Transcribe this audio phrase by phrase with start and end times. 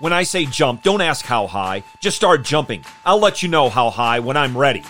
[0.00, 2.84] When I say jump, don't ask how high, just start jumping.
[3.04, 4.84] I'll let you know how high when I'm ready.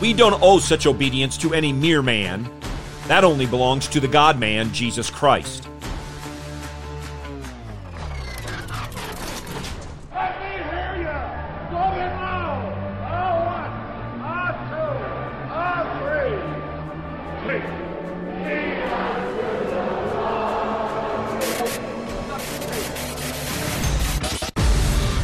[0.00, 2.48] We don't owe such obedience to any mere man.
[3.08, 5.68] That only belongs to the God man, Jesus Christ.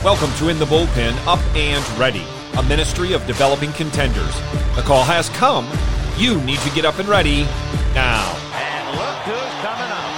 [0.03, 2.25] Welcome to In the Bullpen Up and Ready,
[2.57, 4.35] a ministry of developing contenders.
[4.75, 5.69] The call has come.
[6.17, 7.43] You need to get up and ready
[7.93, 8.33] now.
[8.57, 10.09] And look who's coming up.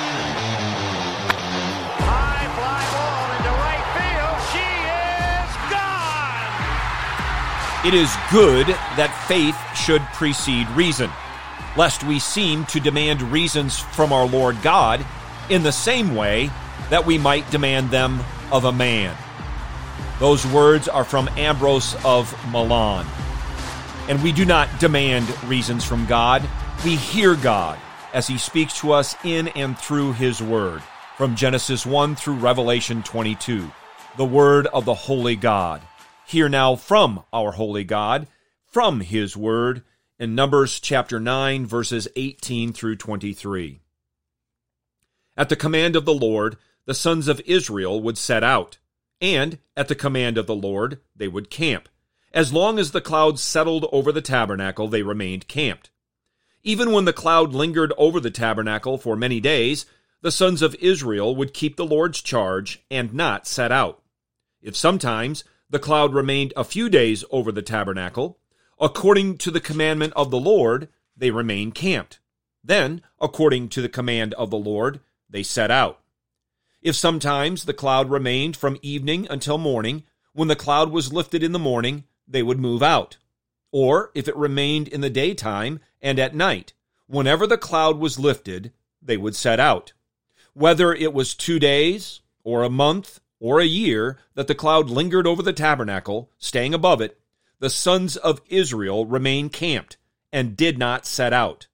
[1.99, 4.39] High fly ball into right field.
[4.55, 4.71] She
[5.35, 6.55] is gone.
[7.85, 11.11] It is good that faith should precede reason,
[11.77, 15.05] lest we seem to demand reasons from our Lord God
[15.51, 16.51] in the same way
[16.89, 18.21] that we might demand them
[18.53, 19.17] of a man.
[20.23, 23.05] Those words are from Ambrose of Milan.
[24.09, 26.49] And we do not demand reasons from God.
[26.85, 27.77] We hear God
[28.15, 30.81] as He speaks to us in and through His Word,
[31.17, 33.69] from Genesis 1 through Revelation 22,
[34.17, 35.83] the Word of the Holy God.
[36.25, 38.29] Hear now from our Holy God,
[38.65, 39.83] from His Word,
[40.21, 43.81] in Numbers chapter 9, verses 18 through 23.
[45.37, 48.79] At the command of the Lord, the sons of Israel would set out
[49.23, 51.89] and at the command of the Lord they would camp.
[52.35, 55.91] As long as the cloud settled over the tabernacle, they remained camped.
[56.65, 59.87] Even when the cloud lingered over the tabernacle for many days,
[60.23, 64.03] the sons of Israel would keep the Lord's charge and not set out.
[64.61, 68.39] If sometimes the cloud remained a few days over the tabernacle,
[68.81, 72.21] according to the commandment of the Lord, they remained camped.
[72.65, 76.02] Then, according to the command of the Lord, they set out.
[76.83, 80.03] If sometimes the cloud remained from evening until morning,
[80.33, 83.19] when the cloud was lifted in the morning, they would move out.
[83.71, 86.73] Or if it remained in the daytime and at night,
[87.07, 89.93] whenever the cloud was lifted, they would set out.
[90.55, 95.27] Whether it was two days, or a month, or a year that the cloud lingered
[95.27, 97.19] over the tabernacle, staying above it,
[97.61, 99.97] the sons of Israel remained camped
[100.33, 101.69] and did not set out.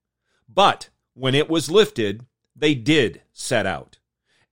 [0.49, 3.98] But when it was lifted, they did set out.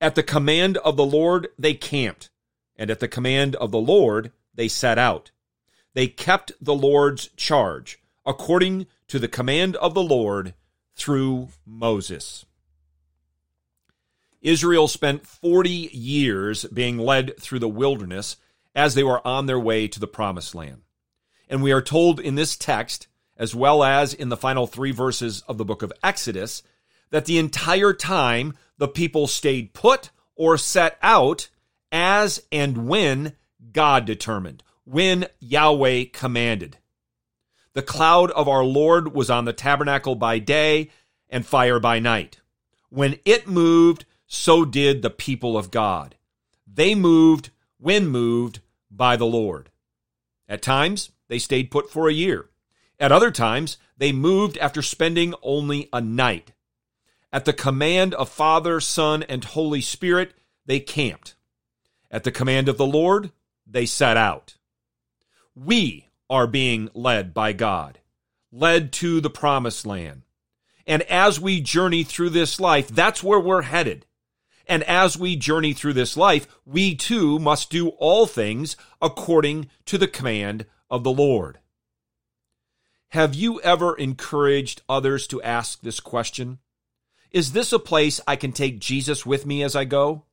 [0.01, 2.31] At the command of the Lord they camped,
[2.77, 5.31] and at the command of the Lord they set out.
[5.95, 10.55] They kept the Lord's charge, according to the command of the Lord
[10.95, 12.45] through Moses.
[14.43, 18.37] Israel spent 40 years being led through the wilderness
[18.75, 20.83] as they were on their way to the promised land.
[21.49, 25.43] And we are told in this text, as well as in the final three verses
[25.49, 26.63] of the book of Exodus,
[27.11, 31.49] that the entire time the people stayed put or set out
[31.91, 33.35] as and when
[33.73, 36.79] God determined, when Yahweh commanded.
[37.73, 40.91] The cloud of our Lord was on the tabernacle by day
[41.29, 42.41] and fire by night.
[42.89, 46.17] When it moved, so did the people of God.
[46.67, 48.61] They moved when moved
[48.91, 49.71] by the Lord.
[50.49, 52.49] At times, they stayed put for a year.
[52.99, 56.53] At other times, they moved after spending only a night.
[57.33, 61.35] At the command of Father, Son, and Holy Spirit, they camped.
[62.11, 63.33] At the command of the Lord,
[63.67, 64.57] they set out.
[65.55, 68.01] We are being led by God,
[68.53, 70.23] led to the promised land.
[70.87, 74.07] And as we journey through this life, that's where we're headed.
[74.69, 79.99] And as we journey through this life, we too must do all things according to
[79.99, 81.59] the command of the Lord.
[83.11, 86.59] Have you ever encouraged others to ask this question?
[87.37, 90.25] Is this a place I can take Jesus with me as I go?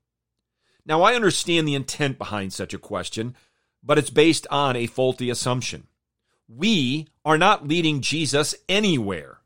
[0.85, 3.35] Now, I understand the intent behind such a question,
[3.83, 5.87] but it's based on a faulty assumption.
[6.47, 9.39] We are not leading Jesus anywhere.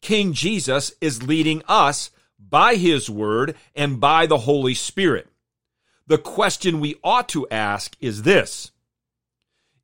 [0.00, 5.28] King Jesus is leading us by his word and by the Holy Spirit.
[6.06, 8.70] The question we ought to ask is this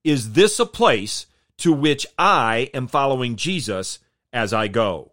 [0.02, 1.26] Is this a place
[1.58, 3.98] to which I am following Jesus
[4.32, 5.12] as I go?